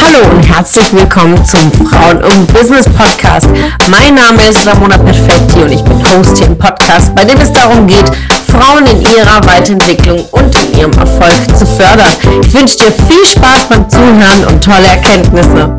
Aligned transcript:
Hallo 0.00 0.30
und 0.30 0.42
herzlich 0.42 0.92
willkommen 0.92 1.44
zum 1.44 1.72
Frauen 1.72 2.22
und 2.22 2.52
Business 2.52 2.84
Podcast. 2.84 3.48
Mein 3.90 4.14
Name 4.14 4.48
ist 4.48 4.64
Ramona 4.66 4.98
Perfetti 4.98 5.62
und 5.62 5.72
ich 5.72 5.82
bin 5.82 5.98
Host 6.06 6.38
hier 6.38 6.46
im 6.46 6.56
Podcast, 6.58 7.14
bei 7.14 7.24
dem 7.24 7.40
es 7.40 7.52
darum 7.52 7.86
geht, 7.86 8.08
Frauen 8.48 8.86
in 8.86 9.00
ihrer 9.00 9.44
Weiterentwicklung 9.46 10.24
und 10.30 10.54
in 10.62 10.78
ihrem 10.78 10.92
Erfolg 10.92 11.56
zu 11.56 11.66
fördern. 11.66 12.14
Ich 12.42 12.54
wünsche 12.54 12.76
dir 12.76 12.92
viel 12.92 13.24
Spaß 13.24 13.68
beim 13.68 13.88
Zuhören 13.90 14.44
und 14.46 14.62
tolle 14.62 14.86
Erkenntnisse. 14.86 15.76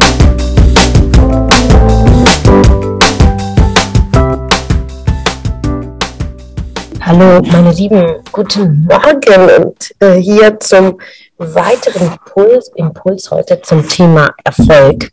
Hallo, 7.16 7.44
meine 7.52 7.72
Lieben, 7.72 8.24
guten 8.32 8.88
Morgen 8.90 9.64
und 9.64 9.94
äh, 10.00 10.16
hier 10.16 10.60
zum 10.60 11.00
weiteren 11.38 12.08
Impuls, 12.08 12.72
Impuls 12.74 13.30
heute 13.30 13.62
zum 13.62 13.88
Thema 13.88 14.34
Erfolg. 14.44 15.12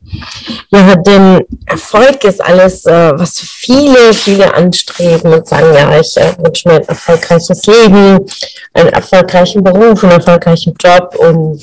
Ja, 0.71 0.95
denn 0.97 1.45
Erfolg 1.67 2.25
ist 2.25 2.43
alles, 2.43 2.87
äh, 2.87 3.13
was 3.17 3.41
viele, 3.41 4.15
viele 4.15 4.55
anstreben 4.55 5.31
und 5.31 5.47
sagen, 5.47 5.75
ja, 5.75 6.01
ich 6.01 6.17
äh, 6.17 6.33
wünsche 6.39 6.71
mir 6.71 6.77
ein 6.77 6.89
erfolgreiches 6.89 7.67
Leben, 7.67 8.25
einen 8.73 8.89
erfolgreichen 8.89 9.63
Beruf, 9.63 10.03
einen 10.03 10.13
erfolgreichen 10.13 10.75
Job 10.83 11.15
und, 11.19 11.63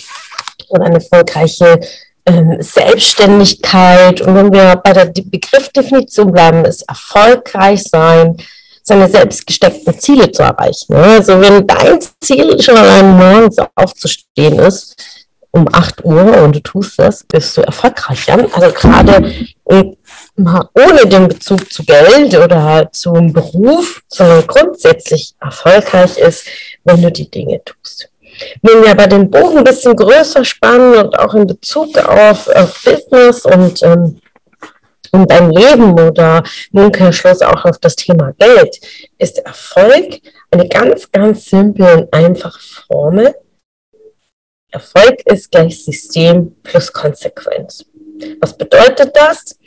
und 0.67 0.81
eine 0.83 0.95
erfolgreiche 0.97 1.79
ähm, 2.27 2.57
Selbstständigkeit. 2.59 4.21
Und 4.21 4.35
wenn 4.35 4.53
wir 4.53 4.75
bei 4.83 4.93
der 4.93 5.05
Begriffdefinition 5.05 6.31
bleiben, 6.31 6.63
ist 6.63 6.87
erfolgreich 6.87 7.81
sein, 7.81 8.37
seine 8.87 9.09
selbst 9.09 9.45
gesteckten 9.45 9.99
Ziele 9.99 10.31
zu 10.31 10.43
erreichen. 10.43 10.93
Also 10.95 11.39
wenn 11.41 11.67
dein 11.67 11.99
Ziel 12.21 12.61
schon 12.61 12.77
allein 12.77 13.17
morgens 13.17 13.57
aufzustehen 13.75 14.59
ist, 14.59 14.95
um 15.51 15.67
8 15.71 16.05
Uhr 16.05 16.41
und 16.43 16.55
du 16.55 16.59
tust 16.61 16.97
das, 16.97 17.23
bist 17.25 17.57
du 17.57 17.61
erfolgreicher. 17.61 18.47
Also 18.53 18.71
gerade 18.71 19.33
ohne 19.65 21.05
den 21.05 21.27
Bezug 21.27 21.71
zu 21.71 21.83
Geld 21.83 22.33
oder 22.37 22.89
zum 22.93 23.33
Beruf, 23.33 24.01
sondern 24.07 24.47
grundsätzlich 24.47 25.33
erfolgreich 25.41 26.17
ist, 26.17 26.47
wenn 26.85 27.01
du 27.01 27.11
die 27.11 27.29
Dinge 27.29 27.61
tust. 27.65 28.09
Wenn 28.61 28.83
wir 28.83 28.91
aber 28.91 29.07
den 29.07 29.29
Bogen 29.29 29.57
ein 29.57 29.63
bisschen 29.63 29.95
größer 29.95 30.45
spannen 30.45 30.95
und 30.95 31.19
auch 31.19 31.33
in 31.33 31.47
Bezug 31.47 31.97
auf, 31.97 32.47
auf 32.47 32.83
Business 32.85 33.45
und 33.45 33.81
ähm, 33.83 34.21
und 35.11 35.29
dein 35.31 35.51
Leben 35.51 35.99
oder 35.99 36.43
im 36.71 36.85
Umkehrschluss 36.85 37.41
auch 37.41 37.65
auf 37.65 37.77
das 37.79 37.95
Thema 37.95 38.33
Geld, 38.37 38.79
ist 39.17 39.39
Erfolg 39.39 40.21
eine 40.51 40.67
ganz, 40.67 41.11
ganz 41.11 41.45
simple 41.45 41.97
und 41.97 42.13
einfache 42.13 42.59
Formel. 42.87 43.35
Erfolg 44.71 45.21
ist 45.25 45.51
gleich 45.51 45.83
System 45.83 46.55
plus 46.63 46.91
Konsequenz. 46.91 47.85
Was 48.41 48.57
bedeutet 48.57 49.15
das? 49.15 49.57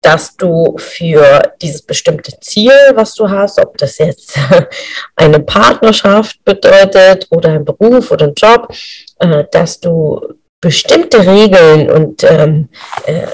Dass 0.00 0.36
du 0.36 0.76
für 0.78 1.54
dieses 1.62 1.82
bestimmte 1.82 2.38
Ziel, 2.40 2.72
was 2.94 3.14
du 3.14 3.28
hast, 3.28 3.60
ob 3.60 3.78
das 3.78 3.98
jetzt 3.98 4.36
eine 5.16 5.40
Partnerschaft 5.40 6.44
bedeutet 6.44 7.28
oder 7.30 7.50
ein 7.50 7.64
Beruf 7.64 8.10
oder 8.10 8.26
ein 8.26 8.34
Job, 8.34 8.74
äh, 9.20 9.44
dass 9.52 9.78
du 9.78 10.34
bestimmte 10.60 11.26
Regeln 11.26 11.90
und 11.90 12.24
ähm, 12.24 12.68
äh, 13.06 13.26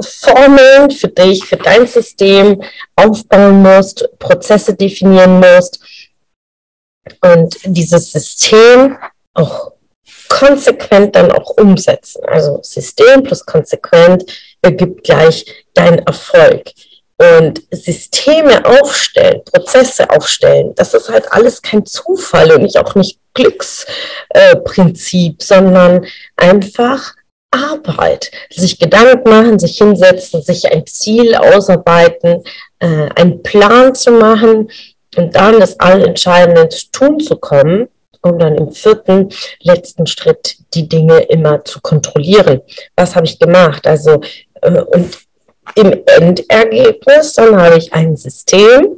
Formeln 0.00 0.90
für 0.90 1.08
dich, 1.08 1.44
für 1.44 1.56
dein 1.56 1.86
System 1.86 2.62
aufbauen 2.96 3.62
musst, 3.62 4.08
Prozesse 4.18 4.74
definieren 4.74 5.40
musst 5.40 5.80
und 7.20 7.56
dieses 7.64 8.12
System 8.12 8.96
auch 9.34 9.72
konsequent 10.28 11.16
dann 11.16 11.32
auch 11.32 11.50
umsetzen. 11.56 12.22
Also 12.26 12.60
System 12.62 13.22
plus 13.22 13.44
konsequent 13.44 14.24
ergibt 14.62 15.04
gleich 15.04 15.44
dein 15.74 15.98
Erfolg. 16.00 16.70
Und 17.20 17.64
Systeme 17.72 18.64
aufstellen, 18.64 19.42
Prozesse 19.44 20.08
aufstellen, 20.08 20.72
das 20.76 20.94
ist 20.94 21.08
halt 21.08 21.32
alles 21.32 21.60
kein 21.60 21.84
Zufall 21.84 22.52
und 22.52 22.62
nicht 22.62 22.78
auch 22.78 22.94
nicht 22.94 23.18
Glücksprinzip, 23.34 25.42
sondern 25.42 26.06
einfach 26.36 27.14
Arbeit, 27.50 28.30
sich 28.50 28.78
Gedanken 28.78 29.28
machen, 29.28 29.58
sich 29.58 29.78
hinsetzen, 29.78 30.42
sich 30.42 30.70
ein 30.70 30.86
Ziel 30.86 31.34
ausarbeiten, 31.34 32.42
äh, 32.78 33.08
einen 33.14 33.42
Plan 33.42 33.94
zu 33.94 34.12
machen 34.12 34.70
und 35.16 35.34
dann 35.34 35.58
das 35.58 35.80
Allentscheidende 35.80 36.68
zu 36.68 36.90
tun 36.92 37.20
zu 37.20 37.36
kommen, 37.36 37.88
um 38.22 38.38
dann 38.38 38.56
im 38.56 38.72
vierten, 38.72 39.30
letzten 39.60 40.06
Schritt 40.06 40.56
die 40.74 40.88
Dinge 40.88 41.20
immer 41.20 41.64
zu 41.64 41.80
kontrollieren. 41.80 42.60
Was 42.96 43.16
habe 43.16 43.26
ich 43.26 43.38
gemacht? 43.38 43.86
Also, 43.86 44.20
äh, 44.60 44.80
und 44.80 45.18
im 45.74 46.02
Endergebnis, 46.06 47.34
dann 47.34 47.60
habe 47.60 47.78
ich 47.78 47.92
ein 47.92 48.16
System, 48.16 48.96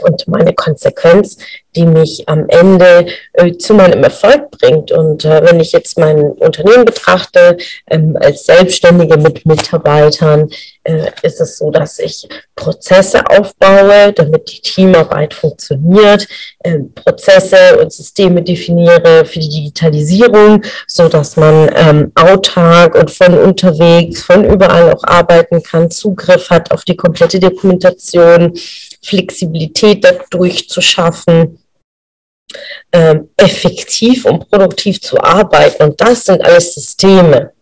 und 0.00 0.26
meine 0.28 0.52
Konsequenz, 0.54 1.38
die 1.76 1.86
mich 1.86 2.24
am 2.26 2.48
Ende 2.48 3.06
äh, 3.34 3.52
zu 3.56 3.74
meinem 3.74 4.02
Erfolg 4.02 4.50
bringt. 4.50 4.90
Und 4.90 5.24
äh, 5.24 5.42
wenn 5.44 5.60
ich 5.60 5.72
jetzt 5.72 5.98
mein 5.98 6.18
Unternehmen 6.18 6.84
betrachte, 6.84 7.56
ähm, 7.88 8.16
als 8.20 8.46
Selbstständige 8.46 9.16
mit 9.16 9.46
Mitarbeitern, 9.46 10.50
äh, 10.82 11.10
ist 11.22 11.40
es 11.40 11.58
so, 11.58 11.70
dass 11.70 11.98
ich 11.98 12.26
Prozesse 12.56 13.22
aufbaue, 13.28 14.12
damit 14.12 14.50
die 14.50 14.60
Teamarbeit 14.60 15.34
funktioniert, 15.34 16.26
ähm, 16.64 16.92
Prozesse 16.94 17.78
und 17.80 17.92
Systeme 17.92 18.42
definiere 18.42 19.24
für 19.24 19.38
die 19.38 19.48
Digitalisierung, 19.48 20.62
so 20.86 21.08
dass 21.08 21.36
man 21.36 21.70
ähm, 21.76 22.12
autark 22.14 22.94
und 22.94 23.10
von 23.10 23.38
unterwegs, 23.38 24.22
von 24.22 24.44
überall 24.44 24.92
auch 24.92 25.04
arbeiten 25.04 25.62
kann, 25.62 25.90
Zugriff 25.90 26.50
hat 26.50 26.70
auf 26.72 26.84
die 26.84 26.96
komplette 26.96 27.38
Dokumentation, 27.38 28.54
Flexibilität 29.02 30.04
dadurch 30.04 30.68
zu 30.68 30.80
schaffen, 30.80 31.58
ähm, 32.92 33.30
effektiv 33.36 34.24
und 34.24 34.50
produktiv 34.50 35.00
zu 35.00 35.18
arbeiten. 35.22 35.82
Und 35.82 36.00
das 36.00 36.24
sind 36.24 36.42
alles 36.42 36.74
Systeme. 36.74 37.52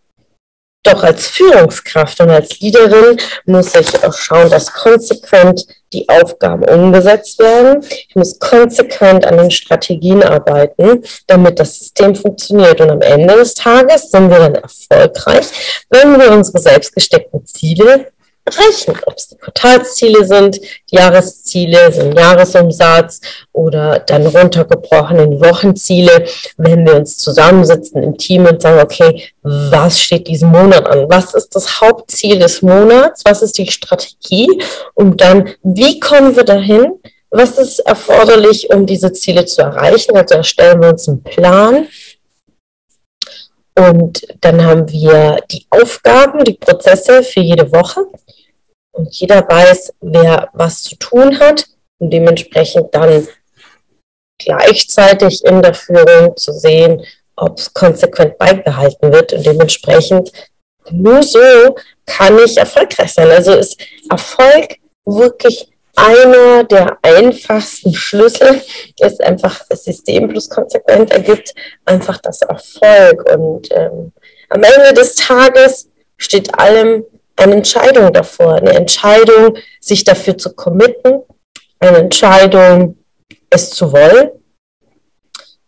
Doch 0.83 1.03
als 1.03 1.27
Führungskraft 1.27 2.21
und 2.21 2.29
als 2.29 2.61
Leaderin 2.61 3.17
muss 3.45 3.75
ich 3.75 4.03
auch 4.03 4.13
schauen, 4.13 4.49
dass 4.49 4.71
konsequent 4.71 5.65
die 5.91 6.07
Aufgaben 6.07 6.63
umgesetzt 6.63 7.39
werden. 7.39 7.83
Ich 8.07 8.15
muss 8.15 8.39
konsequent 8.39 9.25
an 9.25 9.37
den 9.37 9.51
Strategien 9.51 10.23
arbeiten, 10.23 11.03
damit 11.27 11.59
das 11.59 11.77
System 11.79 12.15
funktioniert. 12.15 12.79
Und 12.79 12.91
am 12.91 13.01
Ende 13.01 13.35
des 13.35 13.53
Tages 13.53 14.11
sind 14.11 14.29
wir 14.29 14.39
dann 14.39 14.55
erfolgreich, 14.55 15.47
wenn 15.89 16.17
wir 16.19 16.31
unsere 16.31 16.59
selbst 16.59 16.93
gesteckten 16.93 17.45
Ziele 17.45 18.11
erreichen. 18.47 18.95
Ob 19.05 19.15
es 19.15 19.27
die 19.27 19.37
Quartalsziele 19.37 20.25
sind, 20.25 20.59
Jahresziele, 20.89 21.91
sind 21.91 22.17
Jahresumsatz 22.17 23.21
oder 23.51 23.99
dann 23.99 24.25
runtergebrochen 24.27 25.19
in 25.19 25.41
Wochenziele, 25.41 26.25
wenn 26.57 26.85
wir 26.85 26.95
uns 26.95 27.17
zusammensitzen 27.17 28.01
im 28.03 28.17
Team 28.17 28.45
und 28.45 28.61
sagen, 28.61 28.79
okay, 28.79 29.29
was 29.43 29.99
steht 29.99 30.27
diesen 30.27 30.49
Monat 30.49 30.87
an? 30.87 31.09
Was 31.09 31.33
ist 31.33 31.55
das 31.55 31.81
Hauptziel 31.81 32.39
des 32.39 32.61
Monats? 32.61 33.23
Was 33.25 33.41
ist 33.41 33.57
die 33.57 33.69
Strategie? 33.69 34.47
Und 34.93 35.21
dann, 35.21 35.49
wie 35.63 35.99
kommen 35.99 36.35
wir 36.35 36.43
dahin? 36.43 36.99
Was 37.29 37.57
ist 37.57 37.79
erforderlich, 37.79 38.69
um 38.69 38.85
diese 38.85 39.11
Ziele 39.11 39.45
zu 39.45 39.61
erreichen? 39.61 40.15
Also 40.15 40.35
erstellen 40.35 40.81
wir 40.81 40.89
uns 40.89 41.07
einen 41.09 41.23
Plan. 41.23 41.87
Und 43.75 44.25
dann 44.41 44.65
haben 44.65 44.89
wir 44.91 45.43
die 45.51 45.67
Aufgaben, 45.69 46.43
die 46.43 46.55
Prozesse 46.55 47.21
für 47.21 47.41
jede 47.41 47.71
Woche 47.71 48.07
und 48.97 49.13
jeder 49.15 49.47
weiß, 49.47 49.93
wer 50.01 50.49
was 50.53 50.83
zu 50.83 50.95
tun 50.95 51.39
hat 51.39 51.65
und 51.99 52.11
dementsprechend 52.11 52.93
dann 52.93 53.27
gleichzeitig 54.39 55.43
in 55.45 55.61
der 55.61 55.73
Führung 55.73 56.35
zu 56.35 56.51
sehen, 56.51 57.03
ob 57.35 57.59
es 57.59 57.73
konsequent 57.73 58.37
beibehalten 58.37 59.11
wird 59.11 59.33
und 59.33 59.45
dementsprechend 59.45 60.31
nur 60.89 61.21
so 61.23 61.75
kann 62.05 62.37
ich 62.39 62.57
erfolgreich 62.57 63.13
sein. 63.13 63.29
Also 63.29 63.53
ist 63.53 63.79
Erfolg 64.09 64.77
wirklich 65.05 65.69
einer 65.95 66.63
der 66.63 66.97
einfachsten 67.01 67.93
Schlüssel, 67.93 68.61
ist 68.99 69.21
einfach 69.21 69.65
System 69.71 70.29
plus 70.29 70.49
konsequent 70.49 71.11
ergibt 71.11 71.53
einfach 71.85 72.19
das 72.19 72.41
Erfolg. 72.41 73.29
Und 73.31 73.69
ähm, 73.71 74.13
am 74.49 74.63
Ende 74.63 74.93
des 74.93 75.15
Tages 75.15 75.89
steht 76.17 76.57
allem 76.57 77.03
eine 77.37 77.55
Entscheidung 77.55 78.11
davor, 78.11 78.55
eine 78.55 78.73
Entscheidung, 78.73 79.57
sich 79.79 80.03
dafür 80.03 80.37
zu 80.37 80.53
committen, 80.53 81.21
eine 81.79 81.97
Entscheidung, 81.97 82.97
es 83.49 83.69
zu 83.69 83.91
wollen. 83.91 84.31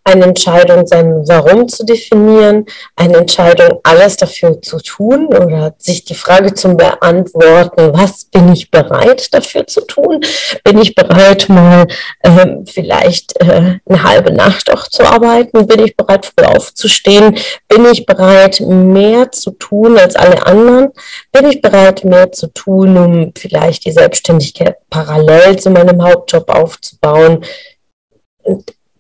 Eine 0.04 0.25
Entscheidung, 0.25 0.88
sein 0.88 1.24
Warum 1.28 1.68
zu 1.68 1.86
definieren, 1.86 2.66
eine 2.96 3.18
Entscheidung, 3.18 3.80
alles 3.84 4.18
dafür 4.18 4.62
zu 4.62 4.80
tun 4.80 5.28
oder 5.28 5.75
sich 5.78 6.06
die 6.06 6.16
Frage 6.16 6.54
zu 6.54 6.75
beantworten, 6.75 7.94
was 7.94 8.25
bin 8.25 8.51
ich 8.54 8.72
bereit 8.72 9.34
dafür 9.34 9.68
zu 9.68 9.81
tun? 9.81 10.22
Bin 10.63 10.80
ich 10.80 10.96
bereit, 10.96 11.48
mal 11.50 11.86
äh, 12.22 12.48
vielleicht 12.66 13.40
äh, 13.42 13.80
eine 13.86 14.04
halbe 14.04 14.31
Nacht 14.31 14.72
auch 14.72 14.88
zu 14.88 15.04
arbeiten? 15.04 15.68
Bin 15.68 15.86
ich 15.86 15.96
bereit, 15.96 16.25
früh 16.25 16.45
aufzustehen? 16.45 17.38
Bin 17.68 17.86
ich 17.86 18.06
bereit, 18.06 18.62
mehr 18.62 19.31
zu 19.31 19.52
tun 19.52 19.98
als 19.98 20.16
alle 20.16 20.45
anderen? 20.45 20.90
Bin 21.31 21.50
ich 21.50 21.62
bereit, 21.62 22.04
mehr 22.04 22.31
zu 22.31 22.48
tun, 22.48 22.98
um 22.98 23.34
vielleicht 23.38 23.86
die 23.86 23.92
Selbstständigkeit 23.92 24.78
parallel 24.90 25.60
zu 25.60 25.69
meinem 25.69 26.02
Hauptjob 26.04 26.50
aufzubauen? 26.50 27.44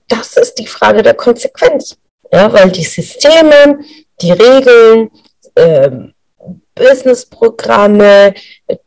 Das 0.09 0.37
ist 0.37 0.55
die 0.55 0.67
Frage 0.67 1.01
der 1.01 1.13
Konsequenz. 1.13 1.97
Ja, 2.31 2.51
weil 2.53 2.69
die 2.71 2.83
Systeme, 2.83 3.79
die 4.21 4.31
Regeln, 4.31 5.09
ähm, 5.55 6.13
Businessprogramme, 6.75 8.33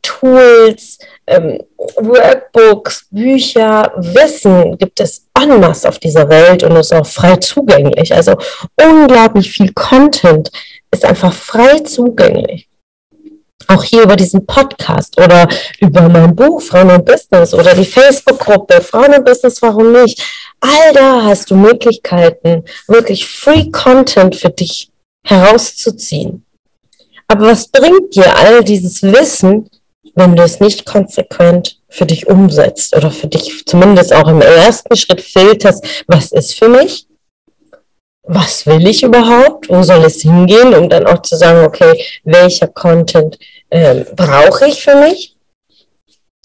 Tools, 0.01 0.97
ähm, 1.27 1.59
Workbooks, 1.77 3.07
Bücher, 3.11 3.91
Wissen 3.97 4.77
gibt 4.77 4.99
es 4.99 5.27
masse 5.59 5.89
auf 5.89 5.99
dieser 5.99 6.29
Welt 6.29 6.63
und 6.63 6.75
ist 6.77 6.93
auch 6.93 7.05
frei 7.05 7.35
zugänglich. 7.35 8.13
Also 8.13 8.35
unglaublich 8.81 9.51
viel 9.51 9.73
Content 9.73 10.49
ist 10.91 11.05
einfach 11.05 11.33
frei 11.33 11.79
zugänglich. 11.79 12.69
Auch 13.73 13.83
hier 13.83 14.03
über 14.03 14.15
diesen 14.15 14.45
Podcast 14.45 15.19
oder 15.19 15.47
über 15.79 16.07
mein 16.07 16.35
Buch 16.35 16.61
Frauen 16.61 16.91
und 16.91 17.05
Business 17.05 17.53
oder 17.53 17.73
die 17.73 17.85
Facebook-Gruppe 17.85 18.81
Frauen 18.81 19.15
und 19.15 19.25
Business, 19.25 19.61
warum 19.61 19.91
nicht? 19.91 20.21
All 20.59 20.93
da 20.93 21.23
hast 21.23 21.49
du 21.49 21.55
Möglichkeiten, 21.55 22.63
wirklich 22.87 23.25
Free 23.25 23.71
Content 23.71 24.35
für 24.35 24.49
dich 24.49 24.91
herauszuziehen. 25.25 26.45
Aber 27.27 27.47
was 27.47 27.67
bringt 27.67 28.15
dir 28.15 28.37
all 28.37 28.63
dieses 28.63 29.01
Wissen, 29.01 29.69
wenn 30.13 30.35
du 30.35 30.43
es 30.43 30.59
nicht 30.59 30.85
konsequent 30.85 31.79
für 31.89 32.05
dich 32.05 32.27
umsetzt 32.27 32.95
oder 32.95 33.09
für 33.09 33.27
dich 33.27 33.65
zumindest 33.65 34.13
auch 34.13 34.27
im 34.27 34.41
ersten 34.41 34.95
Schritt 34.95 35.21
filterst, 35.21 35.83
was 36.07 36.31
ist 36.31 36.53
für 36.59 36.69
mich? 36.69 37.07
Was 38.25 38.65
will 38.65 38.87
ich 38.87 39.03
überhaupt? 39.03 39.67
Wo 39.67 39.83
soll 39.83 40.05
es 40.05 40.21
hingehen? 40.21 40.73
Um 40.73 40.89
dann 40.89 41.05
auch 41.07 41.21
zu 41.23 41.35
sagen, 41.35 41.65
okay, 41.65 42.05
welcher 42.23 42.67
Content 42.67 43.37
äh, 43.73 44.05
brauche 44.15 44.67
ich 44.67 44.83
für 44.83 44.95
mich? 44.95 45.33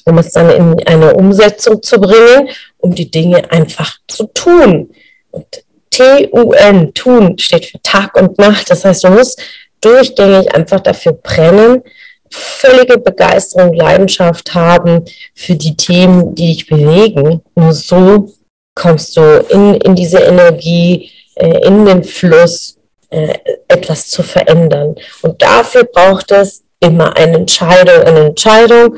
um 0.08 0.19
es 0.19 0.32
dann 0.32 0.50
in 0.50 0.86
eine 0.86 1.14
Umsetzung 1.14 1.82
zu 1.82 2.00
bringen, 2.00 2.48
um 2.78 2.94
die 2.94 3.10
Dinge 3.10 3.50
einfach 3.50 3.98
zu 4.08 4.25
tun. 4.28 4.90
Und 5.30 5.46
T-U-N, 5.90 6.94
tun, 6.94 7.38
steht 7.38 7.66
für 7.66 7.82
Tag 7.82 8.16
und 8.16 8.38
Nacht. 8.38 8.70
Das 8.70 8.84
heißt, 8.84 9.04
du 9.04 9.10
musst 9.10 9.40
durchgängig 9.80 10.54
einfach 10.54 10.80
dafür 10.80 11.12
brennen, 11.12 11.82
völlige 12.30 12.98
Begeisterung, 12.98 13.75
Leidenschaft 13.75 14.54
haben 14.54 15.04
für 15.34 15.54
die 15.54 15.76
Themen, 15.76 16.34
die 16.34 16.54
dich 16.54 16.66
bewegen. 16.66 17.42
Nur 17.54 17.72
so 17.72 18.32
kommst 18.75 19.16
du 19.16 19.44
in, 19.50 19.75
in 19.75 19.94
diese 19.94 20.20
Energie, 20.20 21.10
äh, 21.34 21.66
in 21.66 21.84
den 21.84 22.02
Fluss, 22.02 22.78
äh, 23.10 23.34
etwas 23.66 24.08
zu 24.08 24.22
verändern. 24.22 24.94
Und 25.22 25.42
dafür 25.42 25.84
braucht 25.84 26.30
es 26.30 26.62
immer 26.80 27.16
eine 27.16 27.36
Entscheidung, 27.36 28.02
eine 28.04 28.26
Entscheidung, 28.26 28.96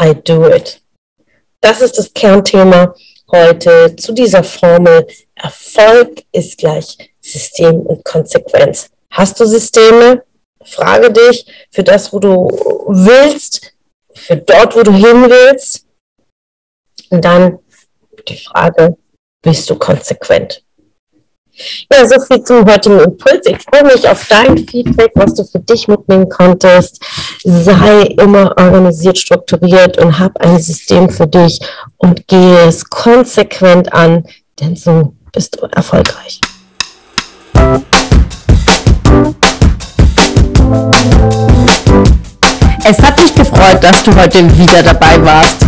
I 0.00 0.14
do 0.14 0.48
it. 0.48 0.80
Das 1.60 1.80
ist 1.80 1.98
das 1.98 2.12
Kernthema 2.14 2.94
heute 3.30 3.96
zu 3.96 4.12
dieser 4.12 4.44
Formel. 4.44 5.06
Erfolg 5.34 6.22
ist 6.32 6.58
gleich 6.58 6.96
System 7.20 7.80
und 7.80 8.04
Konsequenz. 8.04 8.90
Hast 9.10 9.38
du 9.40 9.44
Systeme? 9.44 10.24
Frage 10.64 11.12
dich 11.12 11.46
für 11.70 11.82
das, 11.82 12.12
wo 12.12 12.18
du 12.18 12.48
willst, 12.88 13.74
für 14.14 14.36
dort, 14.36 14.76
wo 14.76 14.82
du 14.82 14.92
hin 14.92 15.28
willst. 15.28 15.86
Und 17.10 17.24
dann 17.24 17.58
die 18.28 18.36
Frage, 18.36 18.96
bist 19.42 19.68
du 19.70 19.76
konsequent? 19.76 20.62
Ja, 21.92 22.06
so 22.06 22.20
viel 22.20 22.42
zum 22.44 22.64
heutigen 22.64 23.00
Impuls. 23.00 23.46
Ich 23.46 23.58
freue 23.62 23.84
mich 23.84 24.08
auf 24.08 24.26
dein 24.28 24.58
Feedback, 24.58 25.12
was 25.14 25.34
du 25.34 25.44
für 25.44 25.58
dich 25.58 25.88
mitnehmen 25.88 26.28
konntest. 26.28 27.02
Sei 27.44 28.02
immer 28.02 28.54
organisiert, 28.56 29.18
strukturiert 29.18 29.98
und 29.98 30.18
hab 30.18 30.38
ein 30.40 30.58
System 30.60 31.08
für 31.10 31.26
dich 31.26 31.60
und 31.96 32.26
gehe 32.28 32.68
es 32.68 32.84
konsequent 32.88 33.92
an, 33.92 34.24
denn 34.60 34.76
so 34.76 35.14
bist 35.32 35.56
du 35.60 35.66
erfolgreich. 35.66 36.40
Es 42.84 42.98
hat 43.02 43.18
mich 43.18 43.34
gefreut, 43.34 43.82
dass 43.82 44.02
du 44.04 44.14
heute 44.14 44.58
wieder 44.58 44.82
dabei 44.82 45.22
warst. 45.24 45.67